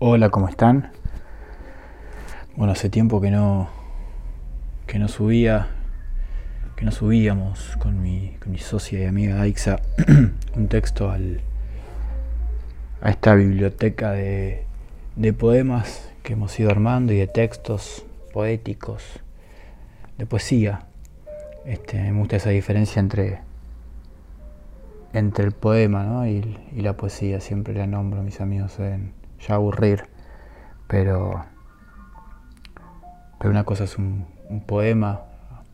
Hola, 0.00 0.30
¿cómo 0.30 0.48
están? 0.48 0.92
Bueno, 2.54 2.72
hace 2.72 2.88
tiempo 2.88 3.20
que 3.20 3.32
no 3.32 3.68
que 4.86 4.96
no 4.96 5.08
subía 5.08 5.70
que 6.76 6.84
no 6.84 6.92
subíamos 6.92 7.76
con 7.78 8.00
mi, 8.00 8.36
con 8.40 8.52
mi 8.52 8.58
socia 8.58 9.00
y 9.00 9.06
amiga 9.06 9.40
Aixa 9.40 9.80
un 10.54 10.68
texto 10.68 11.10
al, 11.10 11.40
a 13.00 13.10
esta 13.10 13.34
biblioteca 13.34 14.12
de, 14.12 14.66
de 15.16 15.32
poemas 15.32 16.08
que 16.22 16.34
hemos 16.34 16.56
ido 16.60 16.70
armando 16.70 17.12
y 17.12 17.16
de 17.16 17.26
textos 17.26 18.06
poéticos, 18.32 19.02
de 20.16 20.26
poesía. 20.26 20.86
Este, 21.66 22.00
me 22.12 22.20
gusta 22.20 22.36
esa 22.36 22.50
diferencia 22.50 23.00
entre, 23.00 23.40
entre 25.12 25.44
el 25.44 25.50
poema 25.50 26.28
y, 26.28 26.56
y, 26.72 26.82
la 26.82 26.96
poesía. 26.96 27.40
Siempre 27.40 27.74
la 27.74 27.88
nombro, 27.88 28.22
mis 28.22 28.40
amigos 28.40 28.78
deben 28.78 29.17
ya 29.40 29.54
aburrir, 29.54 30.04
pero, 30.86 31.44
pero 33.38 33.50
una 33.50 33.64
cosa 33.64 33.84
es 33.84 33.96
un, 33.98 34.26
poema, 34.66 35.22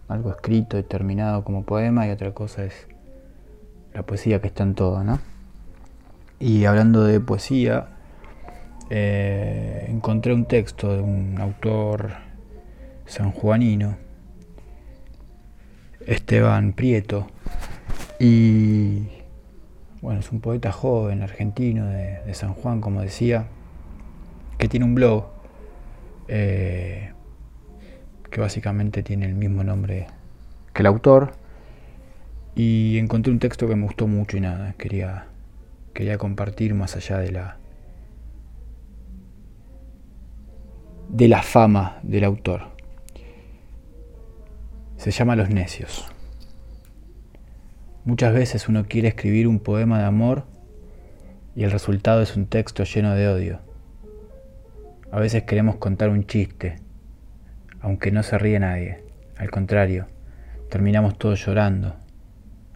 algo 0.08 0.30
escrito 0.30 0.78
y 0.78 0.82
terminado 0.82 1.44
como 1.44 1.64
poema, 1.64 2.06
y 2.06 2.10
otra 2.10 2.32
cosa 2.32 2.64
es 2.64 2.88
la 3.92 4.02
poesía 4.02 4.40
que 4.40 4.48
está 4.48 4.64
en 4.64 4.74
todo, 4.74 5.04
¿no? 5.04 5.20
Y 6.40 6.64
hablando 6.64 7.04
de 7.04 7.20
poesía, 7.20 7.88
eh, 8.90 9.86
encontré 9.88 10.34
un 10.34 10.44
texto 10.46 10.92
de 10.94 11.00
un 11.00 11.40
autor 11.40 12.10
sanjuanino, 13.06 13.96
Esteban 16.06 16.72
Prieto, 16.72 17.28
y 18.18 19.08
bueno, 20.04 20.20
es 20.20 20.30
un 20.32 20.40
poeta 20.40 20.70
joven 20.70 21.22
argentino 21.22 21.86
de, 21.86 22.34
San 22.34 22.52
Juan, 22.52 22.82
como 22.82 23.00
decía, 23.00 23.46
que 24.58 24.68
tiene 24.68 24.84
un 24.84 24.94
blog 24.94 25.24
eh, 26.28 27.12
que 28.30 28.38
básicamente 28.38 29.02
tiene 29.02 29.24
el 29.24 29.34
mismo 29.34 29.64
nombre 29.64 30.08
que 30.74 30.82
el 30.82 30.86
autor, 30.88 31.32
y 32.54 32.98
encontré 32.98 33.32
un 33.32 33.38
texto 33.38 33.66
que 33.66 33.76
me 33.76 33.84
gustó 33.84 34.06
mucho 34.06 34.36
y 34.36 34.40
nada, 34.40 34.74
quería, 34.74 35.28
quería 35.94 36.18
compartir 36.18 36.74
más 36.74 36.96
allá 36.96 37.16
de 37.16 37.32
la 37.32 37.56
de 41.08 41.28
la 41.28 41.40
fama 41.40 41.98
del 42.02 42.24
autor. 42.24 42.72
Se 44.98 45.10
llama 45.10 45.34
Los 45.34 45.48
Necios. 45.48 46.13
Muchas 48.04 48.34
veces 48.34 48.68
uno 48.68 48.84
quiere 48.84 49.08
escribir 49.08 49.48
un 49.48 49.60
poema 49.60 49.98
de 49.98 50.04
amor 50.04 50.44
y 51.56 51.64
el 51.64 51.70
resultado 51.70 52.20
es 52.20 52.36
un 52.36 52.44
texto 52.46 52.84
lleno 52.84 53.14
de 53.14 53.28
odio. 53.28 53.60
A 55.10 55.20
veces 55.20 55.44
queremos 55.44 55.76
contar 55.76 56.10
un 56.10 56.26
chiste, 56.26 56.76
aunque 57.80 58.12
no 58.12 58.22
se 58.22 58.36
ríe 58.36 58.60
nadie. 58.60 59.02
Al 59.38 59.50
contrario, 59.50 60.06
terminamos 60.68 61.16
todos 61.16 61.46
llorando. 61.46 61.96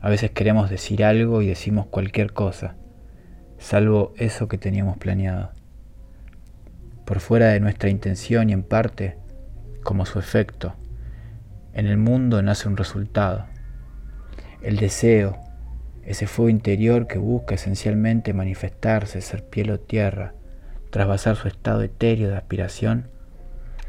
A 0.01 0.09
veces 0.09 0.31
queremos 0.31 0.71
decir 0.71 1.05
algo 1.05 1.43
y 1.43 1.49
decimos 1.49 1.85
cualquier 1.89 2.33
cosa, 2.33 2.77
salvo 3.59 4.15
eso 4.17 4.49
que 4.49 4.57
teníamos 4.57 4.97
planeado. 4.97 5.51
Por 7.05 7.21
fuera 7.21 7.49
de 7.49 7.61
nuestra 7.61 7.91
intención 7.91 8.49
y 8.49 8.55
en 8.55 8.63
parte, 8.63 9.19
como 9.83 10.07
su 10.07 10.19
efecto, 10.19 10.75
en 11.75 11.87
el 11.87 11.99
mundo 11.99 12.41
nace 12.41 12.67
un 12.67 12.79
resultado. 12.79 13.45
El 14.63 14.77
deseo, 14.77 15.39
ese 16.05 16.27
fuego 16.27 16.49
interior 16.49 17.07
que 17.07 17.19
busca 17.19 17.55
esencialmente 17.55 18.33
manifestarse, 18.33 19.21
ser 19.21 19.45
piel 19.45 19.71
o 19.71 19.81
tierra, 19.81 20.35
trasvasar 20.91 21.37
su 21.37 21.49
estado 21.49 21.83
etéreo 21.83 22.29
de 22.29 22.37
aspiración, 22.37 23.09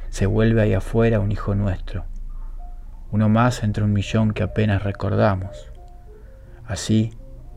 se 0.10 0.26
vuelve 0.26 0.62
ahí 0.62 0.74
afuera 0.74 1.20
un 1.20 1.32
hijo 1.32 1.56
nuestro, 1.56 2.06
uno 3.12 3.30
más 3.30 3.64
entre 3.64 3.84
un 3.84 3.94
millón 3.94 4.34
que 4.34 4.44
apenas 4.44 4.84
recordamos. 4.84 5.72
Así 6.66 7.14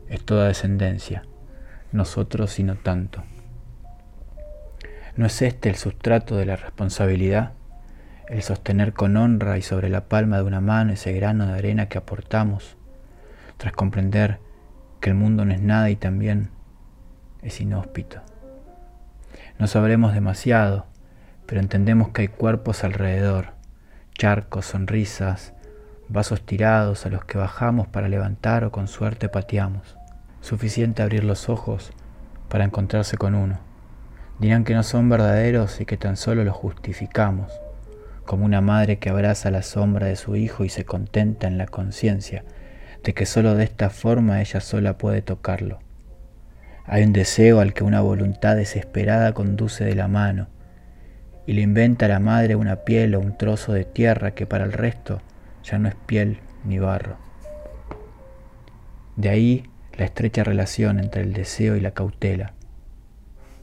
es 0.09 0.23
toda 0.25 0.47
descendencia, 0.47 1.23
nosotros 1.91 2.57
y 2.59 2.63
no 2.63 2.75
tanto. 2.75 3.23
¿No 5.15 5.27
es 5.27 5.41
este 5.41 5.69
el 5.69 5.75
sustrato 5.75 6.35
de 6.37 6.45
la 6.45 6.55
responsabilidad? 6.55 7.53
el 8.29 8.41
sostener 8.41 8.93
con 8.93 9.17
honra 9.17 9.57
y 9.57 9.61
sobre 9.61 9.89
la 9.89 10.05
palma 10.05 10.37
de 10.37 10.43
una 10.43 10.61
mano 10.61 10.93
ese 10.93 11.13
grano 11.13 11.45
de 11.45 11.53
arena 11.53 11.87
que 11.87 11.97
aportamos, 11.97 12.77
tras 13.57 13.73
comprender 13.73 14.39
que 14.99 15.09
el 15.09 15.15
mundo 15.15 15.45
no 15.45 15.53
es 15.53 15.61
nada 15.61 15.89
y 15.89 15.95
también 15.95 16.49
es 17.41 17.59
inhóspito. 17.61 18.21
No 19.59 19.67
sabremos 19.67 20.13
demasiado, 20.13 20.85
pero 21.45 21.61
entendemos 21.61 22.09
que 22.09 22.21
hay 22.23 22.27
cuerpos 22.27 22.83
alrededor, 22.83 23.53
charcos, 24.13 24.65
sonrisas, 24.65 25.53
vasos 26.09 26.41
tirados 26.41 27.05
a 27.05 27.09
los 27.09 27.25
que 27.25 27.37
bajamos 27.37 27.87
para 27.87 28.09
levantar 28.09 28.63
o 28.63 28.71
con 28.71 28.87
suerte 28.87 29.29
pateamos. 29.29 29.97
Suficiente 30.41 31.01
abrir 31.01 31.23
los 31.23 31.49
ojos 31.49 31.91
para 32.49 32.65
encontrarse 32.65 33.17
con 33.17 33.35
uno. 33.35 33.59
Dirán 34.39 34.63
que 34.63 34.73
no 34.73 34.83
son 34.83 35.09
verdaderos 35.09 35.79
y 35.79 35.85
que 35.85 35.97
tan 35.97 36.17
solo 36.17 36.43
los 36.43 36.55
justificamos 36.55 37.51
como 38.25 38.45
una 38.45 38.61
madre 38.61 38.99
que 38.99 39.09
abraza 39.09 39.51
la 39.51 39.63
sombra 39.63 40.07
de 40.07 40.15
su 40.15 40.35
hijo 40.35 40.63
y 40.63 40.69
se 40.69 40.85
contenta 40.85 41.47
en 41.47 41.57
la 41.57 41.65
conciencia 41.65 42.43
de 43.03 43.13
que 43.13 43.25
sólo 43.25 43.55
de 43.55 43.63
esta 43.63 43.89
forma 43.89 44.41
ella 44.41 44.59
sola 44.61 44.97
puede 44.97 45.21
tocarlo. 45.21 45.79
Hay 46.85 47.03
un 47.03 47.13
deseo 47.13 47.59
al 47.59 47.73
que 47.73 47.83
una 47.83 48.01
voluntad 48.01 48.55
desesperada 48.55 49.33
conduce 49.33 49.83
de 49.83 49.95
la 49.95 50.07
mano 50.07 50.47
y 51.45 51.53
le 51.53 51.61
inventa 51.61 52.05
a 52.05 52.09
la 52.09 52.19
madre 52.19 52.55
una 52.55 52.77
piel 52.77 53.15
o 53.15 53.19
un 53.19 53.37
trozo 53.37 53.73
de 53.73 53.85
tierra 53.85 54.31
que 54.31 54.45
para 54.45 54.65
el 54.65 54.73
resto 54.73 55.21
ya 55.63 55.79
no 55.79 55.87
es 55.89 55.95
piel 55.95 56.39
ni 56.65 56.79
barro. 56.79 57.17
De 59.15 59.29
ahí 59.29 59.69
la 59.97 60.05
estrecha 60.05 60.43
relación 60.43 60.99
entre 60.99 61.21
el 61.21 61.33
deseo 61.33 61.75
y 61.75 61.81
la 61.81 61.91
cautela. 61.91 62.53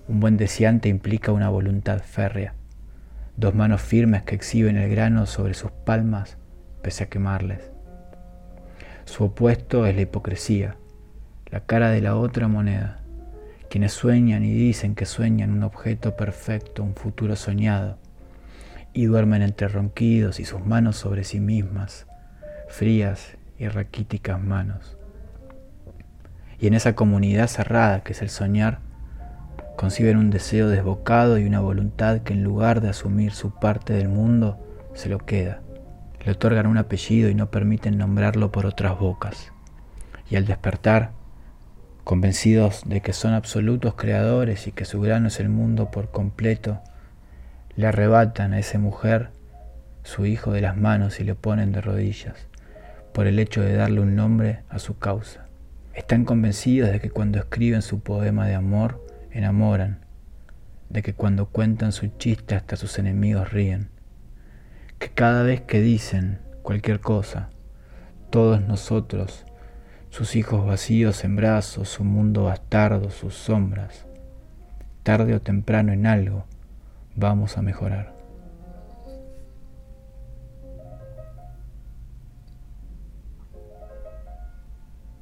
Un 0.09 0.21
buen 0.21 0.37
deseante 0.37 0.89
implica 0.89 1.33
una 1.33 1.49
voluntad 1.49 2.01
férrea 2.01 2.55
dos 3.41 3.55
manos 3.55 3.81
firmes 3.81 4.23
que 4.23 4.35
exhiben 4.35 4.77
el 4.77 4.91
grano 4.91 5.25
sobre 5.25 5.55
sus 5.55 5.71
palmas 5.71 6.37
pese 6.83 7.05
a 7.05 7.09
quemarles. 7.09 7.71
Su 9.05 9.25
opuesto 9.25 9.87
es 9.87 9.95
la 9.95 10.03
hipocresía, 10.03 10.77
la 11.51 11.61
cara 11.61 11.91
de 11.91 12.01
la 12.01 12.17
otra 12.17 12.49
moneda, 12.49 13.01
quienes 13.69 13.93
sueñan 13.93 14.45
y 14.45 14.53
dicen 14.53 14.95
que 14.95 15.07
sueñan 15.07 15.53
un 15.53 15.63
objeto 15.63 16.17
perfecto, 16.17 16.83
un 16.83 16.95
futuro 16.95 17.37
soñado, 17.37 17.99
y 18.93 19.07
duermen 19.07 19.43
entre 19.43 19.69
ronquidos 19.69 20.41
y 20.41 20.45
sus 20.45 20.65
manos 20.65 20.97
sobre 20.97 21.25
sí 21.25 21.41
mismas, 21.41 22.07
frías 22.69 23.37
y 23.59 23.69
raquíticas 23.69 24.41
manos. 24.43 24.97
Y 26.59 26.67
en 26.67 26.75
esa 26.75 26.95
comunidad 26.95 27.47
cerrada 27.47 28.03
que 28.03 28.13
es 28.13 28.23
el 28.23 28.31
soñar, 28.31 28.81
conciben 29.77 30.19
un 30.19 30.31
deseo 30.31 30.69
desbocado 30.69 31.39
y 31.39 31.45
una 31.45 31.61
voluntad 31.61 32.21
que 32.21 32.35
en 32.35 32.45
lugar 32.45 32.81
de 32.81 32.91
asumir 32.91 33.33
su 33.33 33.55
parte 33.55 33.93
del 33.93 34.09
mundo, 34.09 34.59
se 34.95 35.09
lo 35.09 35.19
queda. 35.19 35.63
Le 36.25 36.33
otorgan 36.33 36.67
un 36.67 36.79
apellido 36.79 37.29
y 37.31 37.35
no 37.35 37.51
permiten 37.51 37.99
nombrarlo 37.99 38.53
por 38.53 38.67
otras 38.67 38.99
bocas. 38.99 39.53
Y 40.29 40.37
al 40.37 40.47
despertar, 40.47 41.13
convencidos 42.05 42.83
de 42.87 43.01
que 43.01 43.13
son 43.13 43.35
absolutos 43.35 43.95
creadores 43.95 44.67
y 44.67 44.73
que 44.73 44.85
su 44.85 45.01
grano 45.01 45.29
es 45.29 45.41
el 45.41 45.49
mundo 45.49 45.91
por 45.91 46.11
completo, 46.11 46.81
le 47.77 47.87
arrebatan 47.87 48.53
a 48.53 48.59
esa 48.59 48.79
mujer 48.79 49.31
su 50.03 50.27
hijo 50.27 50.53
de 50.53 50.61
las 50.61 50.77
manos 50.77 51.21
y 51.21 51.25
le 51.25 51.35
ponen 51.35 51.73
de 51.73 51.81
rodillas, 51.81 52.49
por 53.13 53.27
el 53.27 53.39
hecho 53.39 53.63
de 53.63 53.75
darle 53.75 54.01
un 54.01 54.17
nombre 54.17 54.61
a 54.69 54.79
su 54.79 54.99
causa. 54.99 55.47
Están 55.95 56.25
convencidos 56.25 56.91
de 56.91 57.01
que 57.01 57.11
cuando 57.11 57.39
escriben 57.39 57.83
su 57.83 58.01
poema 58.01 58.47
de 58.47 58.55
amor, 58.55 59.05
enamoran, 59.31 60.01
de 60.89 61.03
que 61.03 61.15
cuando 61.15 61.47
cuentan 61.47 61.93
su 61.93 62.09
chiste 62.19 62.55
hasta 62.55 62.77
sus 62.77 62.99
enemigos 62.99 63.53
ríen, 63.53 63.89
que 65.01 65.09
cada 65.09 65.43
vez 65.43 65.63
que 65.63 65.81
dicen 65.81 66.39
cualquier 66.63 67.01
cosa, 67.01 67.49
todos 68.29 68.61
nosotros, 68.61 69.47
sus 70.11 70.37
hijos 70.37 70.67
vacíos 70.67 71.25
en 71.25 71.37
brazos, 71.37 71.89
su 71.89 72.05
mundo 72.05 72.45
bastardo, 72.45 73.11
sus 73.11 73.35
sombras, 73.35 74.05
tarde 75.03 75.35
o 75.35 75.41
temprano 75.41 75.93
en 75.93 76.07
algo, 76.07 76.45
vamos 77.17 77.57
a 77.57 77.63
mejorar. 77.63 78.20